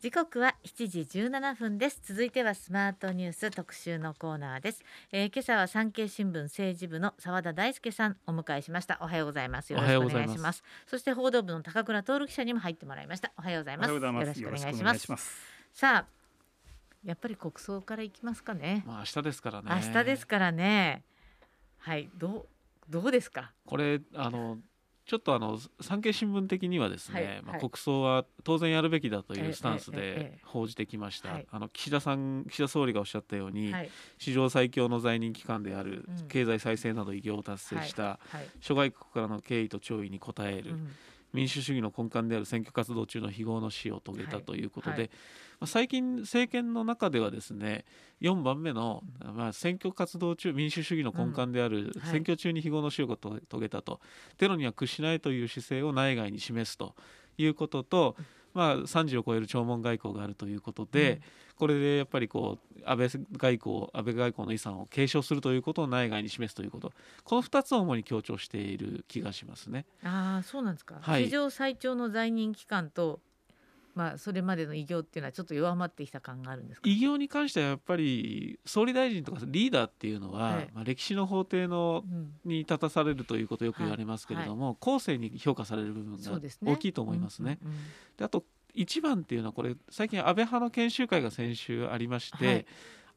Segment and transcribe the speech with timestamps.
[0.00, 2.00] 時刻は7時17分です。
[2.02, 8.96] 続いてはスマートニュース特集のコーナーです、えー、今朝は産経新聞政治部の澤田大輔さんお迎えしました。
[9.02, 9.70] おはようございます。
[9.74, 10.64] よろしくお願いします。
[10.86, 13.30] そして報道部の高倉徹記者にも入ってもらいました。
[13.36, 13.92] おはようございます。
[13.92, 15.38] よろしくお願いします。
[15.74, 16.06] さあ
[17.04, 18.82] やっぱり国葬からいきますかね。
[18.86, 19.68] まあ明日ですからね。
[19.70, 21.02] 明日ですからね。
[21.76, 22.46] はいどう
[22.88, 23.52] どうですか？
[23.66, 24.56] これあの
[25.10, 38.20] ちょっとあの産経新聞的にはですね、はい、まあ、国葬は当然やるべきだというスタンスで報じてきました、あの岸田さん岸田総理がおっしゃったように、はい、史上最強の在任期間である経済再生など偉業を達成した
[38.60, 40.76] 諸外国からの敬意と弔意に応える、
[41.32, 45.00] 民主主義の根幹である選挙活動中の非業の死を遂げたということで、はい。
[45.00, 45.10] はい、
[45.60, 47.84] まあ、最近政権の中ではですね
[48.20, 49.02] 4番目の、
[49.34, 54.00] まあ、選挙活動中民主主義の根幹である選挙中に非業の死を遂げたと、
[54.38, 56.94] テロには屈しないという姿勢を内外に示すと
[57.38, 58.16] いうことと、
[58.54, 61.20] まあ、30を超える弔問外交があるということで、うん、
[61.56, 66.92] これでやっぱりこう安倍外交安倍外交の遺産を継承するということを内外に示すということ。
[67.24, 69.86] この2つを主に強調している気がしますね。
[70.02, 73.20] あそうなんですか、はい、史上最長の在任期間と
[74.00, 82.02] まあ、それまでの偉業っていうのはちょっと弱まってきた感があるんです偉業に関してはやっぱり総理大臣とかリーダーっていうのは、まあ、歴史の法廷の、
[82.46, 84.72] に立たされるということよく言われますけれども、はい。
[84.72, 87.58] はい、後世に評価される部分が大きいと思いますね。
[88.16, 92.66] であと一番っていうのはこれ最近安倍派の研修会が先週ありまして、はい、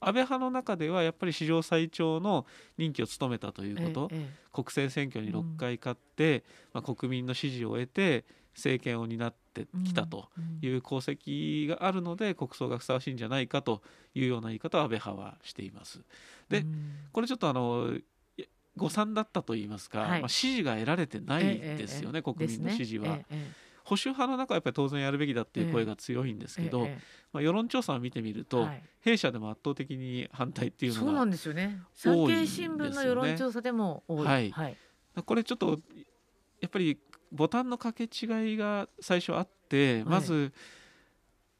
[0.02, 2.46] 安倍派の中ではやっぱり史上最長の
[2.78, 6.40] 任期を務めたということ、ええ、国政選挙に6回勝って、
[6.74, 8.26] うん、まあ、国民の支持を得て
[8.56, 10.30] 政権を担ってきたと
[10.62, 13.82] いう功績があるので、国葬がふさわしいんじゃないかと
[14.16, 16.02] いうような言い方を安倍派はしています。
[16.50, 16.66] で、
[17.12, 17.98] これちょっとあの
[18.76, 23.20] 誤算だったと言いますか、はい、まあ、支持が得られてないですよね、国民の支持は。
[23.86, 26.88] 保守派の中はやっぱり当然やるべきだっていう声が強いんですけど、
[27.34, 31.82] まあ、世論調査を見てみると、はい、弊社でも圧倒的に反対っていうのがそうなんですよね。
[31.94, 34.78] 産経新聞の世論調査でも多い、はい、はい、
[35.26, 35.80] これちょっと
[36.62, 36.98] やっぱり
[37.34, 40.54] ボタンの掛け違いが最初あってまず、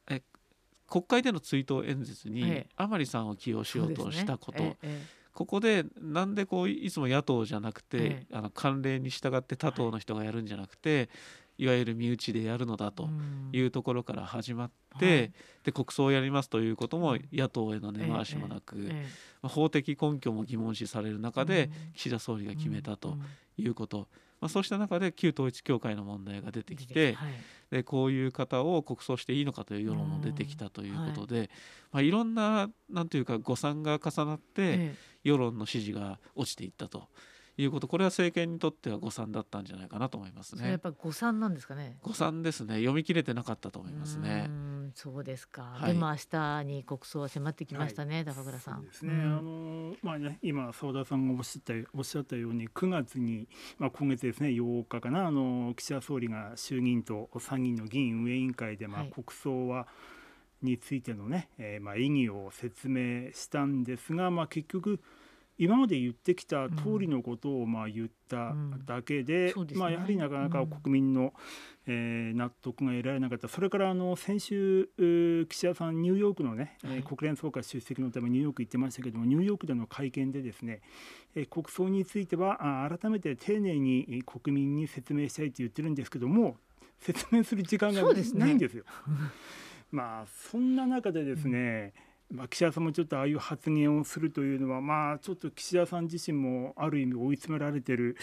[0.10, 0.22] え
[0.88, 4.78] 国会での追悼演説に甘利さんを起用しようとしたこと、
[5.34, 11.10] ここでなんでこういつも野党じゃなくて、あの慣例に従って他党の人がやるんじゃなくて、
[11.58, 13.10] いわゆる身内でやるのだと
[13.52, 15.34] いうところから始まって、はい、
[15.66, 18.90] で国葬をやりますということも野党への根回しもなく、
[19.44, 23.18] 法的根拠も疑問視される中で岸田総理が決めたと
[23.58, 24.08] いうこと、
[24.42, 27.34] まあ、そうした中で旧統一教会の問題が出てきて、はい、
[27.72, 31.50] でこういう方を国葬していいのかという世論も出てきたということで、はい
[31.92, 37.08] まあ、いろんななんというか誤算が重なって世論の支持が落ちていったと。
[37.58, 40.70] いうことこれは政権にとっては誤算だったんじゃないかなと思いますね。
[40.70, 41.98] やっぱ誤算なんですかね。
[42.02, 42.76] 誤算ですね。
[42.76, 44.50] 読み切れてなかったと思いますね。
[44.96, 45.74] そうですか。
[45.76, 48.86] はい、でも明日に国葬は迫ってきましたね、はい、高倉さん。
[48.86, 49.14] ですね。
[49.14, 53.48] うん、あのまあね今澤田さんがおっしゃったおっしゃったように9月に
[53.78, 59.88] まあ今月ですね8日かなあの岸田総理が衆議院と参議院の議員運営委員会でまあ国葬は、
[60.64, 65.00] についてのね、えー、まあ意義を説明したんですが、まあ結局
[65.58, 68.56] 今まで言ってきた通りのことをまあ言った
[68.86, 71.34] だけで,、まあ、やはりなかなか国民の、
[71.86, 73.48] え納得が得られなかった。
[73.48, 74.90] それからあの先週
[75.48, 80.82] 岸田さんニューヨークのね、はい、国連総会出席のためニューヨーク行ってましたけどもニューヨークでの会見でですね、
[81.36, 86.58] え国葬については改めて丁寧に国民に説明したいと言ってるんですけども
[87.00, 88.86] 説明する時間がないんですよ。
[89.92, 98.18] まあそんな中でですね、うんまあ、岸田さんもちょっとああいう発言をするというのは、まあ、ちょっと岸田さん自身もある意味追い詰められてる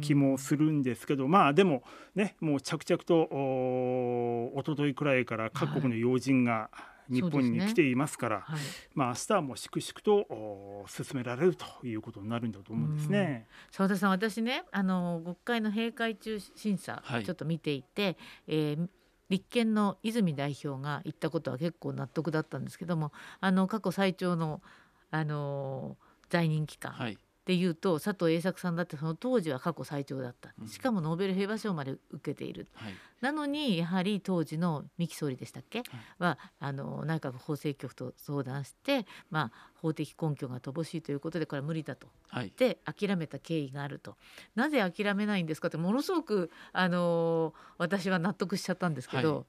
[0.00, 1.82] 気もするんですけど、まあでも
[2.14, 6.70] ねもう着々とおおとといくらいから各国の要人が、
[7.08, 8.42] 日本に来ていますから、ね。
[8.46, 8.60] はい、
[8.94, 13.46] まあ明日はもう粛々と進められるということになるんだと思うんですね。
[13.70, 18.88] 澤田さん、私ね、あの国会の閉会中審査、ちょっと見ていて、えー、
[19.28, 24.62] 立憲の泉代表が言ったことは結構納得だったんですけどもあの過去最長の
[25.10, 25.96] あの
[26.28, 27.18] 在任期間、はい。
[27.46, 30.52] でいうと佐藤栄作さんだってその当時は過去最長だった。
[30.66, 35.88] しかもノーベル平和賞まで受けている、はい、なのにやはり当時の三木総理でしたっけ、はい、
[36.18, 44.16] はあの内閣法制局と相談して、まあ、法的根拠が乏しいということでこれは無理だと、はい、で諦めた経緯があると。
[44.56, 49.46] なぜ諦めないんですかってものすごくあの私は納得しちゃったんですけど、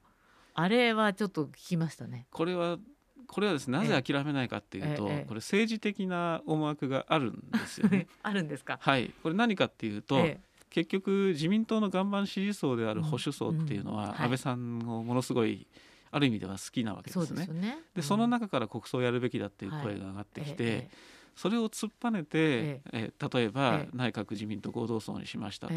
[0.54, 2.26] あれはちょっと聞きましたね。
[2.30, 2.78] これは
[3.28, 8.08] これはですねなぜ諦めないかっていうと、これ政治的な思惑があるんですよね。
[8.22, 8.78] あるんですか？
[8.80, 10.26] はい、これ何かっていうと、
[10.70, 15.66] 結局自民党の岩盤支持層である保守層っていうのは、安倍さんをものすごい
[16.10, 17.46] ある意味では好きなわけですね。
[17.46, 17.52] そ
[17.94, 20.88] で、その中から国葬をやるべきだっていう声が上がってきて、
[21.36, 23.12] それを突っぱねて、ええ。
[23.32, 25.74] 例えば、内閣自民党合同葬にしましたと、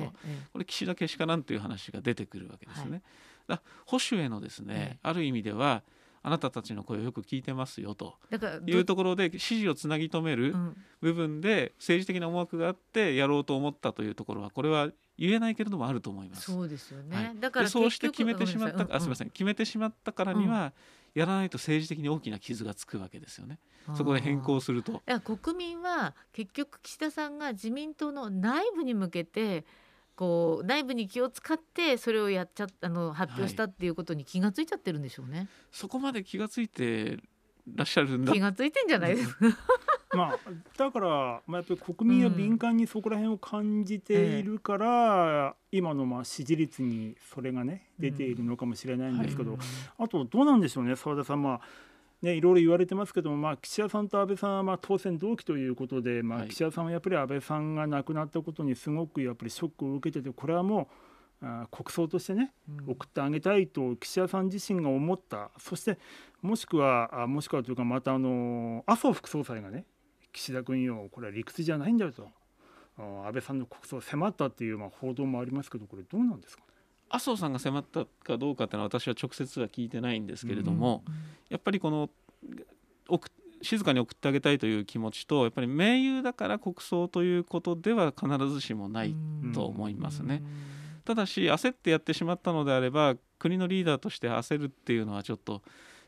[0.54, 3.02] これ岸田けしからんという話が出てくるわけですね。
[3.48, 5.84] はい、保守へのですね、ある意味では
[6.24, 8.16] あなたたちの声をよく聞いてますよと
[8.66, 10.56] いうところで支持をつなぎ止める
[11.02, 16.52] 部分で政治的な思惑があってやろうと思ったというところはこれは言えないけれどもあると思います。
[16.52, 17.16] そうですよね。
[17.16, 20.74] はい、だからそうして決めてしまった、あすみません決めてしまったからには、
[21.14, 23.60] やらないと政治的に大きな傷がつくわけですよね。
[23.96, 24.94] そこで変更すると。
[24.94, 29.66] いや国民は結局岸田さんが自民党の内部に向けて
[30.22, 35.38] こう内部に気を使ってそれをやっちゃあの発表したっていうことに気がついちゃってるんでしょうね。
[35.40, 37.18] はい、そこまで気がついて
[37.74, 39.46] らっしゃるんだ気がついてんじゃないですか。
[40.16, 40.40] まあ
[40.78, 41.08] だから、
[41.48, 51.42] まあ、やっぱり国民は敏感にそこら辺を感じているから、うん、今のまあ支持率にそれがね出ているのかもしれないんですけど、うんはい、あとどうなんでしょうね澤田さん。
[51.42, 51.62] まあ
[52.22, 60.88] ね、いろいろ言われてますけども、まあ、岸田さんと安倍さんはまあ当選同期ということで、まあ、岸田さんはやっぱり安倍さんが亡くなったことにすごくやっぱりショックを受けててこれはも
[61.42, 62.54] うあ国葬としてね、
[62.86, 65.50] 送ってあげたいと岸田さん自身が思った。
[65.58, 65.98] そして
[66.42, 69.86] もしくはあもしくはというかまたあの麻生副総裁がね
[70.32, 72.30] 岸田君よこれは理屈じゃないんだよと
[72.98, 76.64] 安倍さんの国葬を迫ったっていうまあ報道もありますけどこれどうなんですか
[77.12, 81.14] 麻生さんが迫ったかどうかっていうのは私は直接は聞いてないんですけれども、うん、
[81.50, 82.10] やっぱりこの
[83.62, 89.16] 静かに送ってあげたいという気持ちとやっぱり盟友だから国葬ということでは必ずしもない
[89.54, 90.42] と思いますね。
[91.04, 95.62] ただし焦ってやってしまったのであれば国のリーダーとして焦るっていうのはちょっと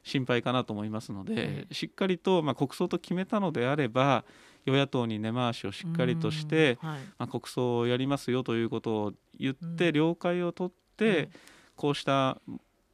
[0.04, 4.26] 心配かなと思いますので、しっかりと、まあ、国葬と決めたのであれば
[4.66, 11.30] 与野党に根回しをしっかりとして、はい、まあ、国葬をやりますよということを言って了解を取って、
[11.76, 12.40] こうした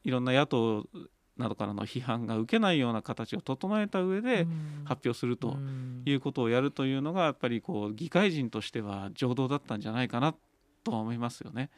[0.03, 0.85] いろんな野党
[1.37, 4.45] などからの批判が受けないような形を整えた上で
[4.83, 5.57] 発表すると
[6.05, 10.35] いうことをやるというのがやっぱりこう議会人としては常道だったんじゃないかな
[10.83, 11.69] とは思いますよね。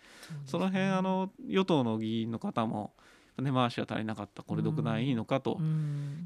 [0.45, 2.93] その辺あの与党の議員の方も
[3.39, 5.59] 根回しは足りなかったこれ独断いいのかと。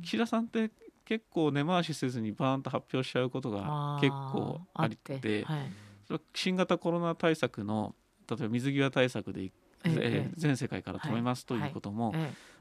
[0.03, 0.71] 岸田さんって
[1.05, 7.95] 結構根回しせずにバーンと発表しちゃうことが結構ありて、はい、新型コロナ対策の
[8.29, 9.51] 例えば水際対策で
[9.87, 12.13] えー、全世界から止めますということも、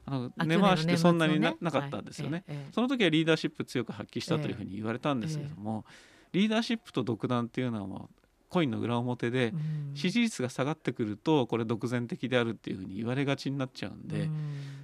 [0.05, 5.85] あの根回しってそんなにな,、なかったんですよね、その時はリーダーシップ強く発揮したというふうに言われたんですけども、
[6.31, 9.53] リーダーシップと独断っていうのはもうコインの裏表で、
[9.95, 14.29] 支持率が下がってくるとこれ独善的であるっていうふうに言われがちになっちゃうんで、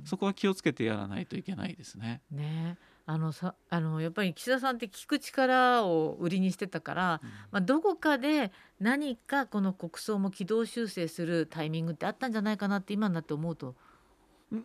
[0.04, 2.22] そこは気をつけてやらないといけないですね。
[2.31, 13.75] ねあのさあのやっぱり岸田さんって聞く力を売りにしてたから、うん、まあ、どこかで何かこの国葬も軌道修正するタイミングってあったんじゃないかなって今になって思うと。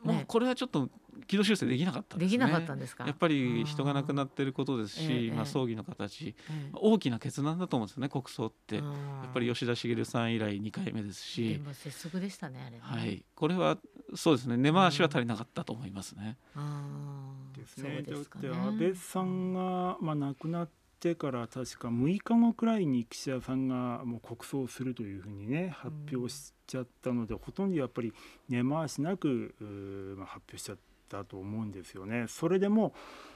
[0.03, 0.91] もうこれはちょっと
[1.29, 3.07] 軌道修正できなかったで、ね,、きなかったんですか？
[3.07, 8.79] やっぱり人が亡くなっていることですし、まあ、葬儀の形、えー、大きな決断だと思うんですよね国葬って。
[8.79, 8.83] や
[9.31, 11.51] っぱり吉田茂さん以来2回目ですし。
[11.51, 13.79] でも拙速でしたねあれね、はい、これは
[14.17, 14.57] そうですね。
[14.57, 16.37] 根回しは足りなかったと思いますね。
[17.77, 18.03] ですね。
[18.03, 28.13] だって安倍さんが、まあ、亡くなっててから確か6日後くらいに岸田さんがもう国葬するというふうにね発表しちゃったので、うん、ほとんどやっぱり
[28.49, 29.55] 根回しなく、
[30.17, 30.79] まあ、発表しちゃっ
[31.09, 32.27] たと思うんですよね。
[32.29, 32.95] それでも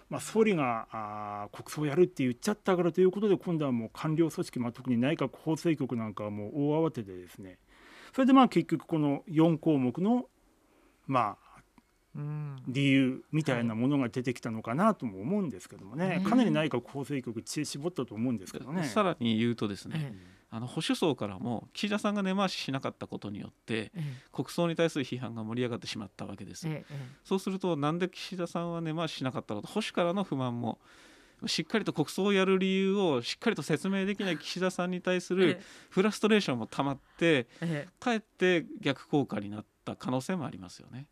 [0.09, 7.59] まあ、総理があ国葬をやるって言っちゃったからということで今度はもう官僚組織、まあ、特に内閣法制局なんかはもう大慌てでですね
[8.13, 10.27] それでまあ結局この4項目の
[11.07, 11.50] まあ
[12.67, 18.85] 理由みたいなものが出てきたのかなとも思うんですけどもね、はい、かなり内閣法制局知恵絞ったと思うんですけどね。
[18.85, 20.15] さらに言うとですね、
[20.51, 23.93] あの保守層からも岸田さんが根回ししなかったことによって、
[24.33, 26.67] 国葬に対する批判が盛り上がってしまったわけです。
[27.25, 30.81] そうするとなんで岸田さんは根回ししなかったのと保守からの不満も
[31.47, 37.47] しっかりと国葬をやる理由をしっかりと説明できない岸田さんに対するフラストレーションもたまって、
[37.99, 41.07] かえって逆効果になった可能性もありますよね。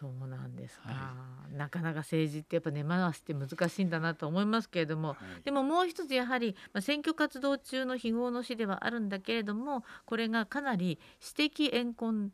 [0.00, 1.14] そうなんですか、は
[1.52, 12.32] い、なかなか政治ってやっぱ根回しって難しいんだなと思いますけれども、はい、でももう一つやはり、まあ、選挙活動中の非業の死ではあるんだけれどもこれがかなり私的怨恨。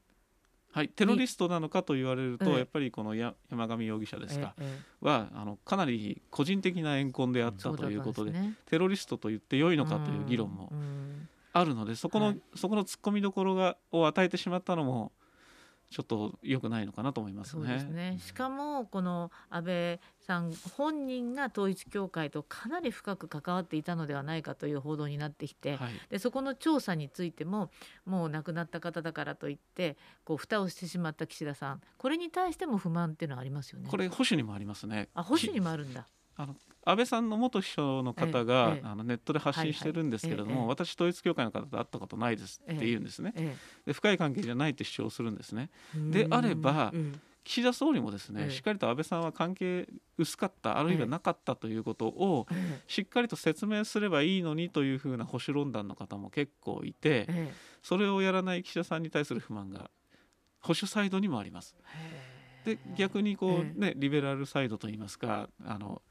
[0.72, 4.54] はい、テロリストなのかと言われると、やっぱりこの山上容疑者ですか、
[5.00, 8.32] はあのかなり個人的な怨恨であったということで,、
[8.66, 10.72] テロリストと言ってよいのかという議論も
[11.52, 15.10] あるので、そこの、そこの突っ込みどころがを与えてしまったのも
[15.90, 17.80] ちょっと良くないのかなと思いますね。
[17.80, 27.70] すねしかもこの安倍さん本人が統一教会とかなり深く関わっていたのではないかという報道になってきて、はい、でそこの調査についても
[28.06, 33.88] もう亡くなった方だからといってこう蓋をしてしまった岸田さんこれに対しても不満っていうのはありますよね。
[33.90, 35.08] これ保守にもありますね。
[35.14, 36.06] あ保守にもあるんだ。
[36.42, 43.34] あの安倍さんの元秘書の方が、あのネットで発信してるんですけれども、私統一教会の方と会ったことないですって言うんですね、
[43.86, 45.70] で深い関係じゃないって主張するんですね。
[45.94, 46.92] であれば、
[47.44, 52.46] 岸田総理もですね、しっかりと安倍さんは関係薄かったあるいはなかったということを
[52.86, 57.28] しっかりと説明すればいいのにというふうな保守論壇の方も結構いて、
[57.82, 59.90] それをやらない岸田さんに対する不満が
[60.60, 61.74] 保守サイドにもあります。
[62.64, 66.02] で逆にこうね、リベラルサイドといいますかあの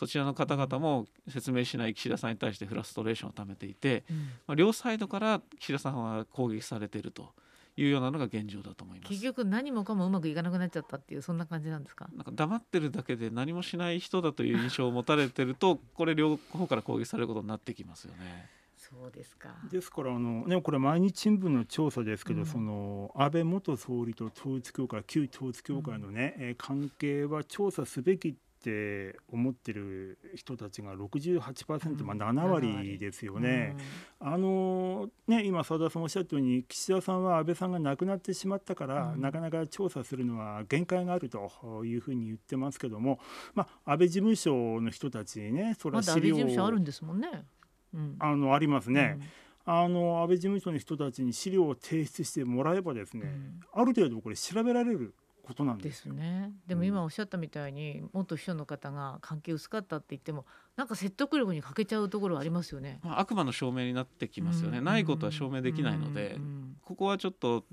[0.00, 7.28] そちらの方々も説明しない岸田さんに対してフラストレーションをためていて、うん、まあ、両サイドから岸田さんは攻撃されていると。
[7.76, 9.08] いうようなのが現状だと思います。
[9.10, 12.10] 結局何もかもうまくいかなくなっちゃったっていうそんな感じなんですか？
[12.14, 18.50] なんか黙ってるだけで何もしない人だという印象を持たれてるとこれ両方から攻撃されることになってきますよね。
[18.76, 19.50] そうですか。
[19.70, 33.74] ですからあの、ね、これ毎日新聞の調査ですけど、うん、その安倍元総理と統一教会旧統一教会のね、うん、関係は調査すべきって思ってる人たちが68%、まあ、7割ですよね。
[34.20, 43.18] あのね今澤田さんおっしゃったように岸田さんは安倍さんが亡くなってしまったから、うん、なかなか調査するのは限界があるというふうに言ってますけども、
[43.54, 47.28] まあ、安倍事務所の人たちにねそれは資料、ま、あるんですもんね。
[47.94, 49.18] うん、あのありますね。
[49.66, 53.32] うん、あの安倍事務所の人たちに資料を提出してもらえばですね、
[53.72, 55.14] ある程度これ調べられる
[55.50, 56.52] ことなんですね。
[56.68, 63.00] でも今おっしゃったみたいに、元秘書の方が関係薄かったって言ってもなんか説得力に欠けちゃうところありますよね。
[63.02, 64.80] まあ、悪魔の証明になってきますよね。
[64.80, 66.38] ないことは証明できないので、
[66.82, 67.64] ここはちょっと、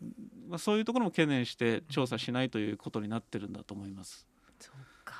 [0.49, 4.27] まあ、そういうところも懸念して調査しないということになってるんだと思います。
[4.59, 5.15] そうか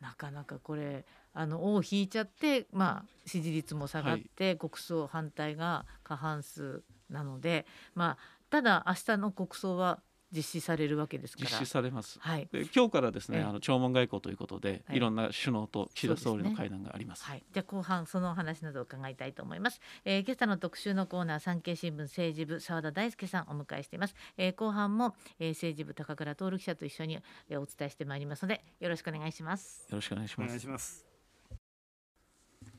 [0.00, 8.18] なかなかこれあの尾を引いちゃって、まあ、支持率も下がって、はい、国葬反対が過半数なので、まあ、
[8.50, 10.00] ただ明日の国葬は
[10.34, 11.50] 実施されるわけですから。
[11.50, 29.86] 実施されます、はい、で今日からですね、あの弔問外交ということで、はい、いろんな首脳と岸田総理の会談があります、ね、はい、じゃあ後半そのお話などを伺いたいと思います、えー、今朝の特集のコーナー産経新聞政治部澤田大輔さんお迎えしています、えー、後半も、えー、政治部高倉徹記者と一緒に、えー、お伝えしてまいりますのでよろしくお願いします。
[29.90, 31.03] よろしくお願いします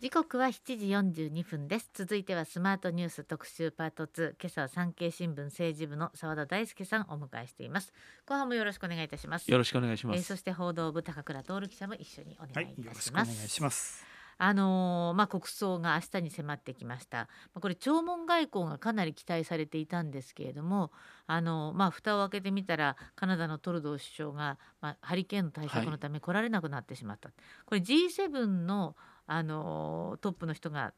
[0.05, 1.89] 時刻は7時42分です。
[1.91, 7.91] 続いてはスマートニュース特集パート2今朝は産経新聞政治部の澤田大輔さんお迎えしています。
[8.27, 9.50] 後半もよろしくお願いいたします。
[9.50, 14.05] よろしくお願いします、えー、そして報道部高倉徹記者も一緒にお願いいたします、はい、よろしくお願いします。
[14.38, 20.91] あのー、まあ、国葬が明日に迫ってきました、まあ、これ弔問外交がかなり期待されていたんですけれども
[21.25, 27.35] あのー、まあ、蓋を開けてみたらカナダのトルドー首相が、まあ、ハリケーンの対策のため来られなくなってしまった、はい、
[27.65, 28.97] これ G7 の
[29.27, 30.94] あのトップの人が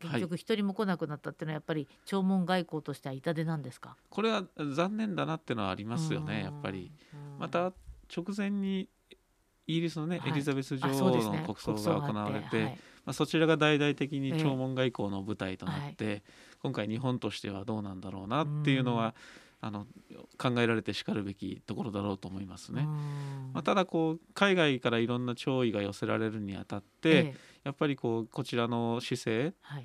[0.00, 3.96] 結局一人も来なくなったっていうのはやっぱり弔問外交としては痛手なんですか？
[4.10, 6.92] これは残念だなっていうのはありますよねやっぱり。
[7.38, 7.72] また
[8.14, 8.88] 直前に
[9.66, 12.72] イギリスのね、はい、エリザベス女王の国葬が行われて、ねはい、
[13.06, 19.14] まあ、そちらが大々的に弔問外交の舞台となって、えー、今回日本としてはどうなんだろうなっていうのは、
[19.60, 19.86] あの
[20.38, 22.82] 考えられてしかるべきところだろうと思いますね。
[23.52, 29.84] まあ、ただこう海外からいろんな弔意が寄せられるにあたって、ええ、やっぱりこうこちらの姿勢、はい、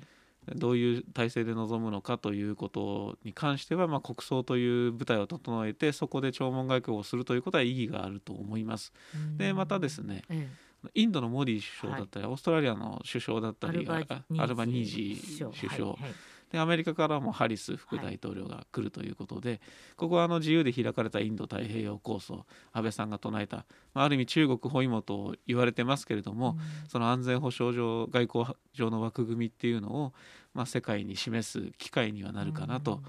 [0.54, 8.92] どういう体制で臨むのかということに関しては、まあ、国葬という舞台を整えてそこで弔問外交をするということは意義があると思います。
[9.36, 10.48] でまたですね、え
[10.94, 16.14] インドのモディ首相だったり、はい、オーストラリアの首相だったりアルバニージー首相、はいはい
[16.54, 19.60] でアメリカからもハリス副大統領が来るということで、はい、
[19.96, 30.12] ここはあの自由で開かれたインド太平洋構想安倍さんが唱えた、まあ、ある意味中国包囲網と言われてますけれども、うん、その安全保障上外交上の枠組みっていうのを、
[30.54, 33.02] まあ、世界に示す機会にはなるかなと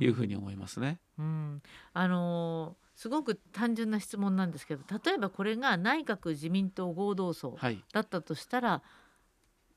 [0.00, 0.98] いうふうに思いますね。
[1.18, 1.62] うん、うん、
[1.92, 7.58] あのーすごく単純な質問なんですけど例えばこれが内閣自民党合同葬
[7.92, 9.05] だったとしたら、はい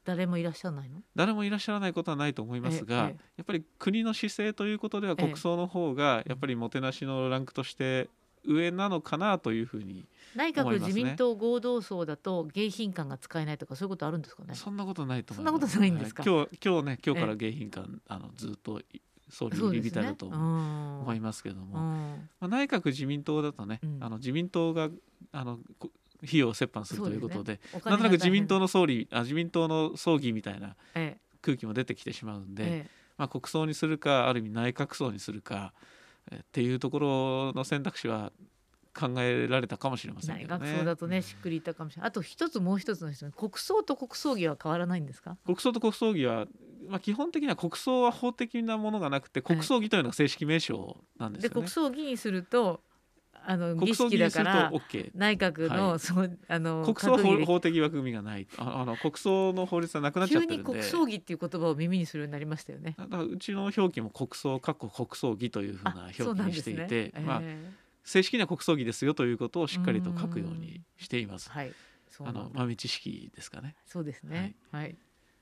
[0.05, 1.01] 誰もいらっしゃらないの？
[1.15, 8.09] 誰もいらっしゃらないことはないと思いますが、やっぱり国の姿勢ということでは国葬の方がやっぱりもてなしのランクとして
[8.45, 14.55] 上なのかなというふうに、内閣自民党合同葬だと迎賓館が使えないとかそういうことあるんですかね？
[14.55, 15.53] そんなことないと思います。
[15.53, 18.81] そんなことないんですか、はい、今日今日ね今日から迎賓館あのずっと
[19.29, 24.89] 総理入り浸ると思いますけども、まあ、内閣自民党だとね、うん、あの自民党が
[25.31, 25.59] あの
[26.23, 30.75] 費用を折半するということで、ね、なんとなく自民党の総理あ自民党の葬儀みたいな
[31.41, 35.73] 空気も出てきてしまうんで、ええ、まあ、国葬にするかある意味内閣葬にするか
[36.35, 38.31] っていうところの選択肢は
[38.93, 42.09] 考えられたかもしれません、ね、学装だとねしっくりいったかもしれない。
[42.09, 43.31] あと一つもう一つの質問。
[43.31, 45.37] 国葬と国葬儀は変わらないんですか？
[45.45, 46.47] 国葬と国葬儀は
[46.87, 51.53] まあ基本的には国葬は法的なものがなくて国葬儀というのが正式名称なんですよね。
[51.53, 52.81] で国葬儀にすると
[53.45, 54.71] あの儀式だから
[55.15, 58.47] 内閣の、はい、そうあの国葬は法的枠組みがない。
[58.57, 60.71] あの国葬の法律はなくなっちゃってるんで。
[60.71, 62.95] 急に国葬儀っていう言葉を耳にするようになりましたよね。
[62.97, 67.41] だからうちの表記も国葬かっこ国葬儀というふうな表記にしていて、ねえー、まあ、
[68.03, 71.49] 正式な国葬儀ですよということをしっかりと書くようにしています。
[71.49, 71.73] はい、
[72.19, 73.75] あの豆知識ですかね。
[73.85, 74.55] そうですね。
[74.71, 74.97] はい、はい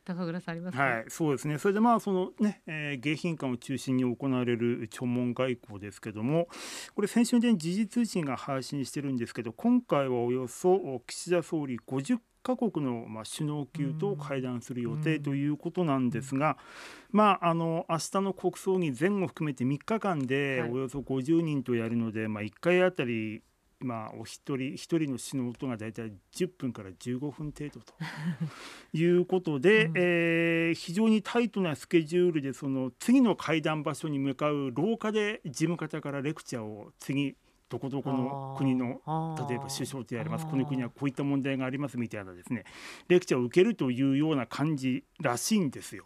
[0.07, 1.57] 高倉さんありますはい、そうですね。
[1.57, 6.47] それでまあそのね、えー、迎賓館を中心に行われる弔問外交ですけども、
[6.95, 16.57] これ先週で時事通信が配信してるんですけど、今回はおよそ岸田総理50カ国のまあ首脳級と会談する予定ということなんですが、
[17.11, 23.41] まああの明日の国葬儀前後含めて3日間でおよそ50人とやるので、まあ1回あたり
[23.79, 27.93] まあ、お一人一人の首脳とが大体10分から15分程度と
[28.93, 37.35] いうことで、うん、えー、非常にタイトなスケジュールでその次の会談場所に向かう廊下で事務方からレクチャーを次
[37.69, 39.01] どこどこの国の
[39.49, 40.45] 例えば首相とやります。
[40.47, 42.63] この国はこういった問題がありますみたいなですね
[43.09, 46.05] レクチャーを受けるというような感じらしいんですよ。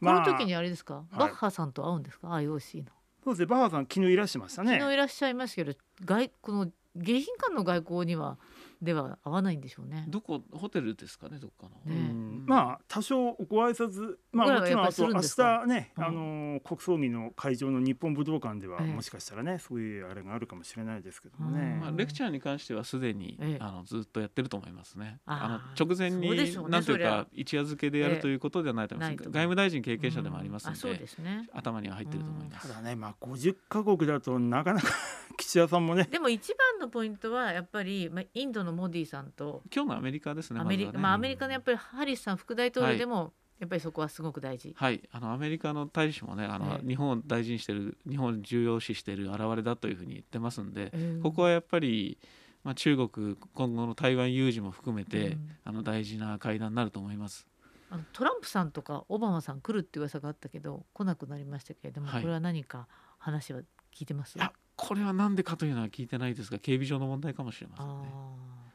[0.00, 2.86] まあ、この時にあれですか、バッハさんと会うんですか？IOC の。
[3.22, 4.72] そうですねバッハさん昨日いらっしゃいましたね。
[4.72, 5.72] 昨日いらっしゃいますけど
[6.04, 8.38] 外この迎賓館の外交には
[8.82, 10.04] では合わないんでしょうね。
[10.08, 11.94] どこホテルですかねどっかの。
[11.94, 12.12] ね、
[12.46, 21.78] まあ多少ご挨拶まあもちろんあと明日ね、あの国葬儀の会場の日本武道館では、もしかしたらねそういうあれがあるかもしれないですけどもね。
[21.80, 25.20] まあレクチャーに関してはすでに、あのずっとやってると思いますね。
[25.26, 26.28] あの直前に、
[26.68, 29.30] なんというか一夜漬けでやるということではないと思います。
[29.30, 31.06] 外務大臣経験者でもありますので、
[31.52, 32.68] 頭には入ってると思います。
[32.68, 34.88] ただねまあ50カ国だとなかなか
[35.38, 36.08] 岸田さんもね。
[36.10, 40.60] でも一番のポイントはやっぱりまあインドのモディさんと今日のアメリカですね。
[40.60, 44.74] アメリカ、まあアメリカのやっぱりハリスさん副大統領でも、はい、やっぱりそこはすごく大事。
[44.76, 52.18] はい、あのアメリカの大使もね、あの、日本を大事にしてる、日本を重要視している表れだというふうに言ってますんで、えー、ここはやっぱり。
[52.64, 57.48] まあ、中国今後の台湾有事も含めて、うん、あの大事な会談になると思います。
[57.90, 62.86] あのトランプさんとかオバマさん来るって噂があったけど来なくなりましたけれども、はい、これは何か
[63.18, 64.38] 話は聞いてます？
[64.76, 68.08] これは何でかというのは聞いてないですが警備上の問題かもしれませんね。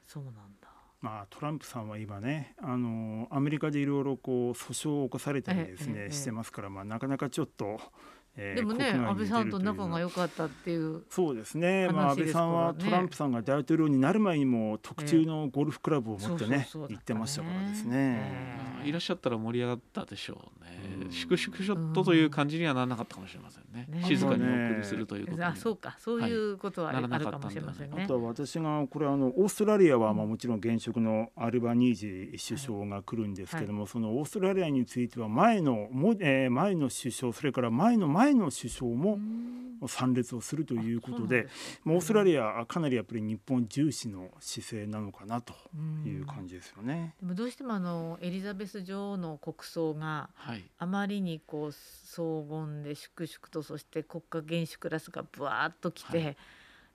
[0.08, 0.34] あそうなん
[1.00, 7.80] まあ、トランプさんは今ねあのアメリカでいろいろこう訴訟を起こされたりですね、してますから、まあ、なかなかちょっと
[8.38, 25.96] えー、でもね安倍さんと仲が良かったっていうそうですね、まあ、安倍さんはトランプさんが大統領になる前にも特注のゴルフクラブを持ってね、行ってましたからですね、えー、いらっしゃったら盛り上がったでしょうね、粛々ショットという感じにはならなかったかもしれませんね、ね静かにお送りするということあそうか。
[26.00, 39.20] そういうことはあるかもしれませんね、あとは私がこれあのオーストラリアはまあもちろん現職のアルバニージ首相が来るんですけども、はい、そのオーストラリアについては前のも、えー、前の首相それから前の前の首相も
[39.80, 41.48] も参列をするということで、
[41.86, 45.54] オーストラリアかなりやっぱり日本重視の姿勢なのかなと
[46.06, 47.16] いう感じですよね。
[47.20, 50.30] でもどうしてもあのエリザベス女王の国葬が
[50.78, 56.38] あまりにこう荘厳で粛々とそして国家元首クラスがぶわっと来て、はい、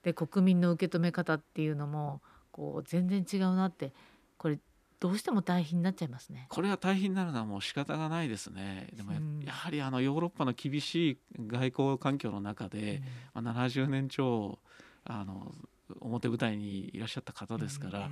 [0.03, 3.93] で国民の受け止め方っていうのもこう全然違うなって
[4.37, 4.59] これ
[5.03, 6.47] どうしても大変になっちゃいますね。
[6.47, 8.87] これは大変になるのはもう仕方がないですね。
[8.95, 9.11] でも
[9.45, 13.01] やはりあのヨーロッパの厳しい外交環境の中で、
[13.35, 14.59] うん、まあ、70年超
[15.03, 15.53] あの
[15.99, 18.11] 表舞台にいらっしゃった方ですから、うん、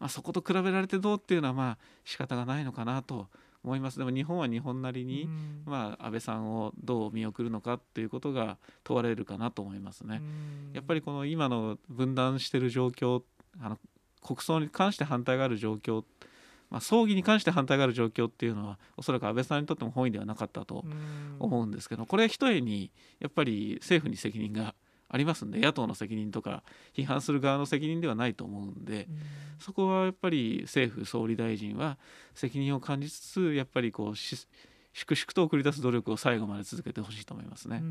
[0.00, 3.28] あ、そこと比べられてどうっていうのはまあ仕方がないのかなと
[3.64, 10.20] 思いますでも日本は日本なりに、うん、まあ、安倍さんをどう見送るのかっていうことが問われるかなと思いますね。
[10.74, 13.22] やっぱりこの今の分断している状況
[13.58, 13.78] あの
[14.26, 16.04] 国葬に関して反対がある状況、
[16.70, 20.84] まあ、葬儀に関して反対がある状況っていうのはおそらく安倍さんにとっても本意ではなかったと
[21.38, 24.74] 思うんですけどこれひとえにやっぱり政府に責任が
[25.08, 29.06] ありますんで野党の責任とか批判する側の責任ではないと思うんで
[29.60, 31.96] そこはやっぱり政府総理大臣は
[32.34, 37.82] 責任を感じつつやっぱりこう粛々と送り出す努力を最後まで続けてほしいと思いますね。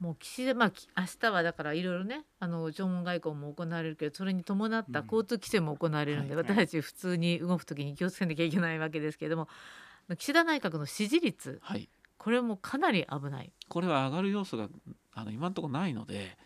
[0.00, 9.48] もう岸田まあ明日はだからいろいろねあの弔問外交も行われるけどそれに伴った交通規制も行われるんで、うんはいはい、私たち普通に動く時に気をつけなきゃいけないわけですけれども
[10.18, 13.52] 岸田内閣の支持率、はい、これもかなり危ない。
[13.68, 14.68] これは上がる要素が
[15.14, 16.36] あの今のところないので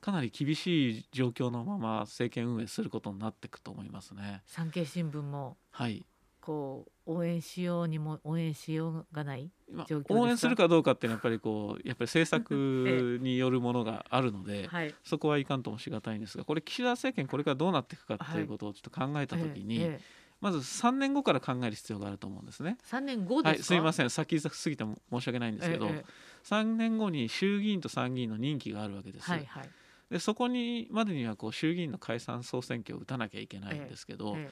[0.00, 4.42] かなり厳しい状況のまま政権運営することになっていくと思いますね。
[4.46, 5.58] 産経新聞も。
[5.70, 6.04] はい
[6.40, 9.50] こう応援しようにも応援しようがない
[9.86, 20.00] 状況応援するかどうかっていうのはやっぱりこうやっぱり政策 によるものがあるので、はい、そこはいかんともしがたいんですがこれ岸田政権これからどうなっていくかっていうことをちょっと考えた時に、はい。
[20.40, 22.78] まず3年後から考える必要があると思うんですね。
[22.90, 24.08] 3年後はい、すみません。
[24.08, 26.04] 先過ぎて申し訳ないんですけど、ええ、
[26.44, 29.30] 3年後に衆議院と参議院の任期があるわけです。
[29.30, 29.68] はいはい、
[30.10, 34.50] でそこにまでにはこう衆議院の解散総選挙を打たなきゃいけないんですけど、え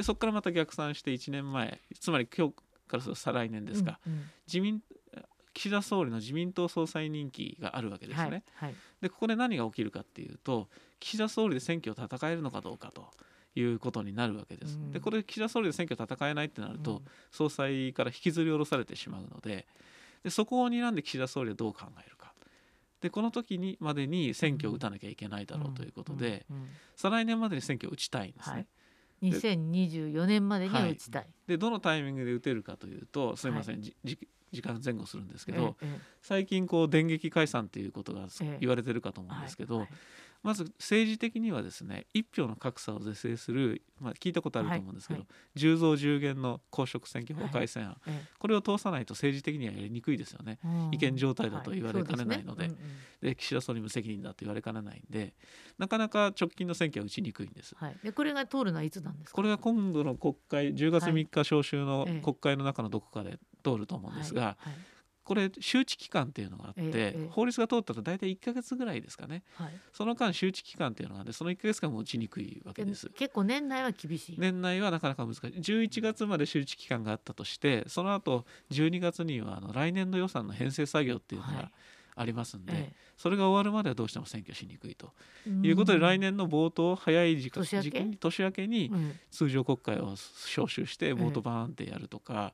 [0.00, 2.54] でそこからまた逆算して1年前つまり今日
[2.88, 4.80] からすると再来年ですが、うんうん、自民
[5.52, 8.22] 岸田総理の自民党総裁任期があるわけですね。
[8.22, 13.10] はいはい、でここで何が起きるかっていうと岸田総理で選挙を戦えるのかどうかと。
[13.56, 14.76] いうことになるわけです。
[14.76, 19.66] うん、でこれ岸田総理で選挙戦えないってなると、うん、総裁から引きずり下ろされてしまうので
[20.22, 22.32] でそこを睨んで岸田総理はどう考えるか。
[23.00, 26.46] でこの時にまでに選挙を打たなきゃいけないだろうということで、
[26.94, 28.54] 再来年までに選挙を打ちたいんですね。
[28.54, 28.66] はい
[29.22, 38.26] 2024年までに打ちたい、はい、でどのタイミングで打てるかというとすみません、はい、時間前後するんですけど、ええ、最近こう電撃解散ということが
[38.60, 39.88] 言われてるかと思うんですけど、え
[40.42, 45.24] まず政治的にはですね一票の格差を是正する、まあ、聞いたことあると思うんですけど、
[45.56, 47.96] 10増10減の公職選挙法改正案、
[48.38, 50.58] これを通さないと政治的にはやりにくいですよね、
[50.92, 52.70] 違憲状態だと言われかねないので,、
[53.20, 55.34] で岸田総理無責任だと言われかねないんで
[55.78, 57.76] なかなか直近の選挙は打ちにくいんです。
[58.02, 64.74] でこれが通るのはいつなんですこれは今度の国会10月3日召集の国会の中のどこかで通ると思うんですが、はいはい、
[65.30, 73.08] これ周知期間っていうのがあって、ええ、法律が通ったと大体1か月ぐらいですかね、はい、その間周知期間っていうのがあってその1か月間も打ちにくいわけです。
[73.10, 74.36] 結構年内は厳しい。
[74.40, 75.42] 年内はなかなか難しい。
[75.46, 81.70] 11月まで周知期間があったとしてその後12月にはあの来年度予算の編成作業っていうのが
[82.16, 85.12] ありますんで、はいえ、それが終わるまではどうしても選挙しにくいと。
[85.62, 88.16] いうことで来年の冒頭早い時間年明け？
[88.18, 88.90] 年明けに
[89.30, 90.14] 通常国会を
[90.46, 92.52] 招集して冒頭バーンってやるとか。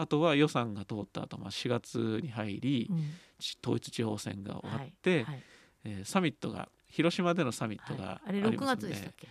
[0.00, 2.98] あとは予算が通った後、まあ4月に入り、うん、
[3.62, 5.24] 統一地方選が終わって、はい。
[5.24, 5.42] はい、
[5.84, 9.28] えー、サミットが広島でのサミットがありますので、はい、あれ6月でしたっけ？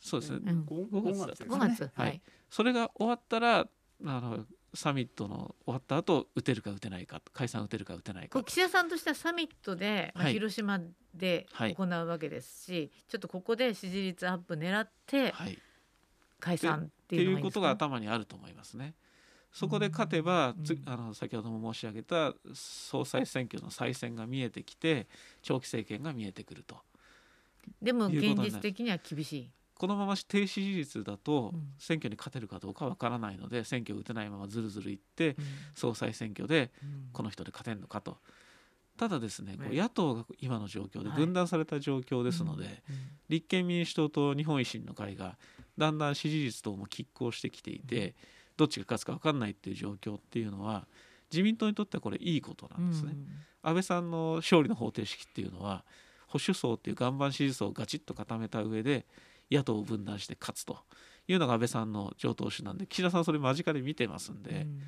[0.00, 3.66] そうですね、うん、5, 月だったんですね、はい、それが終わったらあ
[4.02, 8.42] のサミットの終わった後打てるか打てないか解散打てるか打てないか。
[8.42, 10.80] 岸田さんとしてはサミットで、まあ、広島
[11.14, 15.34] で行うわけですし、はい、ちょっとここで支持率アップ狙って、
[16.38, 18.94] 解散っていういうことが頭にあると思いますね。
[19.52, 20.54] そこで勝てば、
[20.86, 25.08] あの先ほども申し上げた総裁選挙の再選が見えてきて
[25.42, 26.76] 長期政権が見えてくると。
[27.82, 29.50] でも現実的には厳しい。
[29.74, 35.36] このまま低支持率だと選挙に勝てるかどうかわからないので選挙を打てないままずるずるいって
[35.74, 36.70] 総裁選挙で
[37.14, 38.18] この人で勝てるのかと。
[38.98, 42.82] ただですね、こう野党が今の状況で分断された状況ですので、
[43.30, 45.38] 立憲民主党と日本維新の会が
[45.78, 48.14] だんだん支持率等も拮抗してきていて、
[48.60, 50.86] どっちが勝つか分かんないっていう状況っていうのは
[51.32, 53.12] 自民党にとってはこれいいことなんですね。
[53.14, 53.26] うん、
[53.62, 55.82] 安倍さんの勝利の方程式っていうのは
[56.26, 59.06] 保守層っていう岩盤支持層をガチッと固めた上で
[59.50, 60.76] 野党を分断して勝つと
[61.26, 64.82] いうのが安倍さんの上党首なんで岸田さんそれ間近で見てますんで、うん、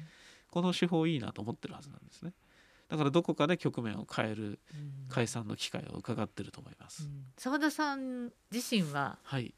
[0.51, 2.35] この手法いいなと思ってるはずなんですね。
[2.91, 4.61] だからどこかで局面を変える
[5.09, 7.09] 解散の機会を伺ってると思います。
[7.39, 9.55] 澤、うん、田さん自身は、はい、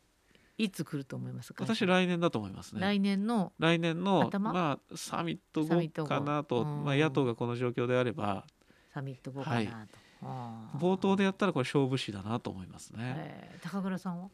[0.56, 1.64] いつ来ると思いますか？
[1.64, 2.80] 私来年だと思いますね。
[2.80, 8.44] 来年の来年のまあサミット後かなと、まあ、野党がこの状況であれば。
[8.92, 14.28] サミット後かなと、はい、冒頭でやったらこれ勝負師だなと思いますね、高倉さんは？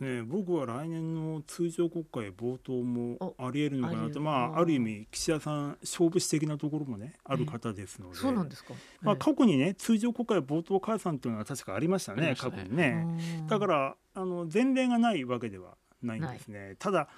[0.00, 13.06] ね、僕は来年の通常国会冒頭もありえるのかなとまあ、ある意味岸田さん勝負師的なところもねある方ですので、そうなんですか、まあ、過去にね通常国会冒頭解散というのは確かありましたね過去にね。
[13.48, 16.76] だからあの前例がないわけではないんですね。
[16.78, 17.08] ただ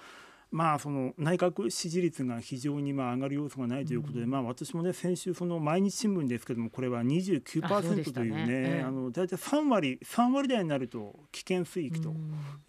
[0.57, 12.15] まあその内閣支持率が非常にまあ上がる要素がないということで、うん、まあ私もね先週その毎日新聞ですけどもこれは29%というね、ね、あの大体3割3割台になると危険水域と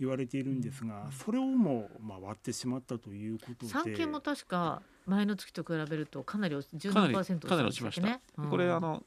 [0.02, 3.71] 言われているんですが、うん、それをもまあ割ってしまったということで。
[3.71, 8.19] 産経も確か前の月と比べるとかなり17%かなり落ちました。
[8.38, 9.02] うん、これあの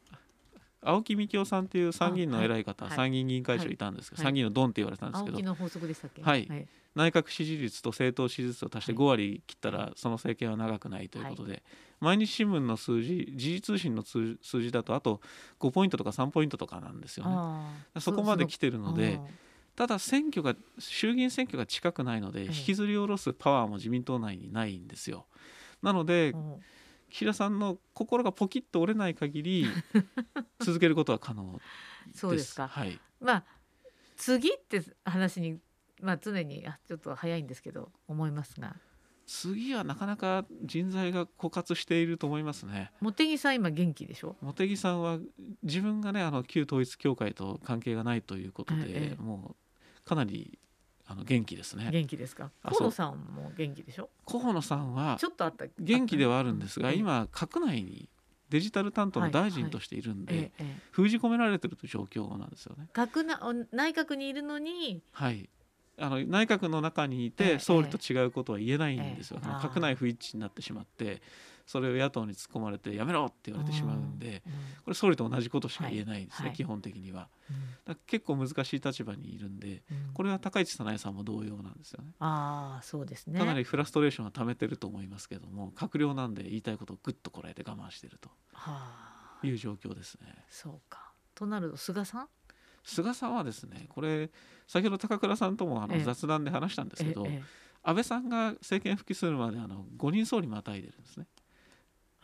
[0.83, 11.63] 青木幹雄さんっていう参議院の偉い方、はい、参議院議員会長いたんですけど、はい、参議院のドンって言われたんですけど、の法則でしたっけ、はい、はい、内閣支持率と政党支持率を足して5割切ったらその政権は長くないということで、
[12.01, 15.21] 毎日新聞の数字時事通信の数字だとあと
[15.61, 18.01] 5ポイントとか3ポイントとかなんですよね。
[18.01, 19.21] そこまで来てるので
[19.77, 23.69] ただ選挙が衆議院選挙が近くないので引きずり下ろすパワー。
[23.69, 25.27] も自民党内にないんですよ。
[25.83, 26.41] なので、岸
[27.11, 29.67] 田さんの心がポキッと折れない限り
[30.61, 31.61] 続けることは可能
[32.15, 32.69] そうですか。
[32.69, 32.99] はい。
[33.21, 33.45] まあ
[34.17, 35.59] 次って話に
[36.01, 38.77] まあ常にあちょっと早いんですけど思いますが。
[39.27, 42.91] 次はなかなか人材が枯渇していると思いますね。
[43.01, 44.37] 茂木さん今元気でしょ？
[44.43, 45.21] 茂木さんは
[45.63, 49.55] 自分がねあの旧統一教会と関係がないということで、ええ、も
[50.01, 50.59] うかなり
[51.11, 51.89] あの元気ですね。
[51.91, 52.53] 元気ですか？
[52.63, 54.11] 河野さんも元気でしょ？
[54.27, 58.09] 河野さんはちょっとあった元気ではあるんですが、今閣内に
[58.49, 60.53] デジタル担当の大臣としているんで、
[60.93, 62.87] 封じ込められてるという状況なんですよね。
[62.95, 63.41] 閣な
[63.73, 65.51] 内閣にいるのに、はい、
[65.99, 71.21] あの内閣の中にいて総理と違うことは言えないんですよ、ええ、閣内不一致になってしまって
[71.71, 74.43] それを野党に突っ込まれてやめろって言われてしまうんで、
[74.85, 77.29] これ総理と同じことしか言えないですね、はい、基本的には、
[78.09, 82.11] 結構難しい立場にいるんで、これは高市早苗さんも同様なんですよね。
[82.19, 83.39] あそうですね。
[83.39, 88.31] かなりフラストレーションは溜めてると思いますけども閣僚なんで言いたいことをぐっとこらえて我慢してると
[89.47, 90.45] いう状況ですね。
[90.49, 91.13] そうか。
[91.37, 92.29] となると菅さん？
[92.83, 94.31] 菅さんはですねこれ
[94.67, 97.25] 先ほど高倉さんともあの雑談で話したんですけど、
[97.83, 101.27] 安倍さんが政権復帰するまであの5人総理またいでるんですね。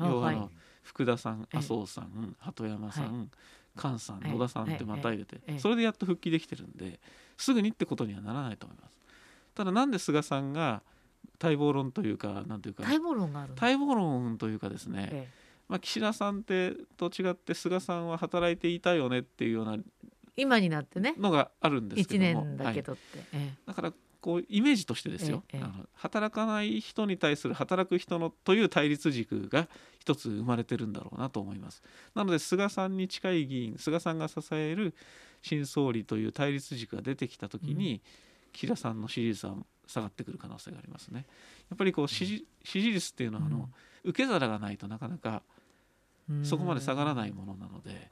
[0.01, 0.51] 要はあの、
[0.83, 3.31] 福田さん麻生さん鳩山さん、
[3.77, 6.99] 菅さん野田さんってまたいでて、それでやっと復帰できてるんで
[7.37, 8.97] すぐにってことにはならないと思います。
[9.55, 10.83] ただなんで菅さんが
[11.43, 15.31] 待望論というかなんというか待望論がある待望論というかですね、
[15.69, 19.77] まあ、岸田さんってと違って菅さんは働いていたよねっていうような
[20.37, 21.15] 今になってね。
[21.19, 23.93] のがあるんですけども1年だけどって、はい、だから
[24.27, 29.69] こうイメージとしてですよ、あの働かない人に対する働く人のという対立軸が
[30.01, 31.81] 一つ生まれてるんだろうなと思います。
[32.13, 34.97] なので菅さんに近い議員菅さんが支える
[35.43, 38.01] 新総理という対立軸が出てきた時に、うん、
[38.53, 39.55] 岸田さんの支持率は
[39.87, 41.25] 下がってくる可能性がありますね。
[41.71, 45.45] やっぱりこう支持支持率っていうのはあの、うん、受け皿がないとなかなか
[46.43, 48.11] そこまで下がらないものなので、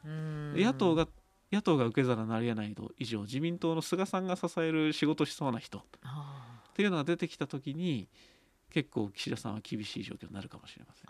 [0.63, 1.09] 野党が
[1.53, 5.83] 野党が受け皿になりえない以上自民党の菅さんが支える仕事しそうな人っ
[6.75, 8.09] ていうのが出てきた時に
[8.71, 11.07] 結構岸田さんは厳しい状況になるかもしれません。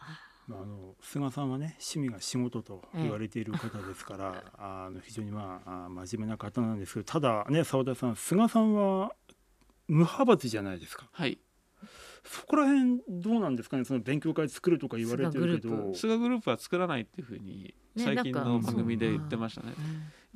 [0.47, 9.14] まあ、あの菅さんはね趣味が仕事と言われている方ですから、 あの非常にまあ真面目な方なんですけどただね澤田さん菅さんは
[9.88, 11.09] 無派閥じゃないですか。
[11.12, 11.38] はい
[12.25, 19.70] そこら辺どうなんですかねその勉強会作るとか言われてるけど菅グループは作らないっていうふうに最近の番組で言ってましたね。
[19.70, 19.75] ね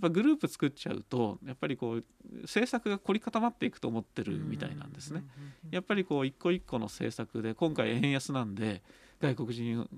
[0.00, 2.04] ぱグループ作っちゃうとやっぱりこう
[2.42, 5.24] 政策が凝り固まっていくと思ってるみたいなんですね。
[5.70, 8.82] やっぱりこう一個一個の政策で今回円安なんで
[9.20, 9.88] 外国人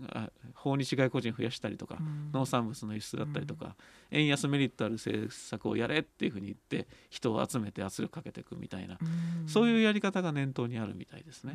[0.55, 1.99] 訪日外国人増やしたりとか、
[2.33, 3.77] 農産物の輸出だったりとか、
[4.11, 8.99] 円安メリットある政策をやれっていうふうに言って人を集めて圧力かけていくみたいな、
[9.47, 11.55] そういうやり方が念頭にあるみたいですね。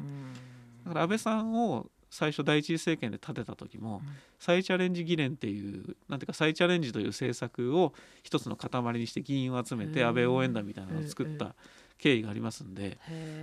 [0.86, 4.01] だから安倍さんを最初第一次政権で立てた時も、
[4.39, 11.55] 再チャレンジ議連っていうなんていうか再チャレンジという政策を一つの塊にして議員を集めて安倍応援団みたいなのを作った
[11.97, 12.97] 経緯がありますんで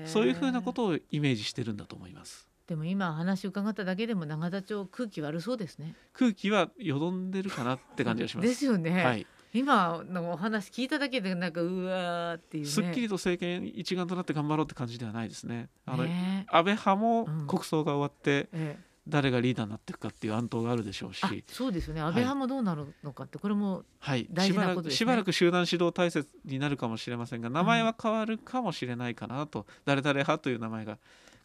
[0.07, 2.49] そういうふうなことをイメージしてるんだと思います。
[2.67, 5.95] でも今話伺っただけでも永田町空気悪そうですね。
[6.13, 8.49] 空気はよどんでるかなって感じがします。
[8.49, 9.05] ですよね。
[9.05, 9.27] はい。
[9.55, 15.69] 今のお話聞いただけでなんかうわっていう、ね、すっきりと政権一丸となって頑張ろうって感じではないですね。
[15.85, 18.93] あの、ね、安倍派も国葬が終わって、うんええ。
[19.09, 21.45] 誰がリーダーになっていくかっていう暗闘があるでしょうし。
[21.49, 22.01] そうですよね。
[22.01, 30.99] 安倍派もどうなるのかって、これも大事なことですね、はい、しばらく集団指導体制になるかもしれませんが名前は変わるかもしれないかなと、うん、誰々派という名前が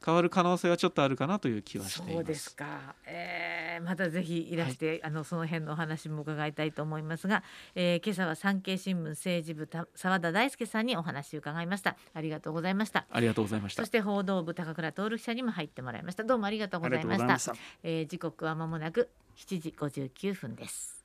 [0.06, 2.14] 変わる可能性はちょっとあるかなという気はしています。
[2.16, 7.44] そうですか、えー、またぜひいらして、はい、あのその辺のお話も伺いたいと思いますが、
[7.76, 11.98] えー、今朝は産経新聞政治部澤田大輔さんにお話を伺いました。
[12.14, 13.06] ありがとうございました。
[13.12, 13.82] ありがとうございました。
[13.82, 16.24] そして報道部高倉徹記者にも入ってもらいました。
[16.24, 17.52] どうもありがとうございました。
[17.52, 20.97] まえー、時刻はまもなく7時59分です